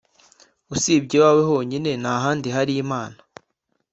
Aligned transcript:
«usibye 0.73 1.15
iwawe 1.17 1.41
honyine, 1.49 1.91
nta 2.01 2.13
handi 2.23 2.47
hari 2.55 2.73
imana; 2.83 3.19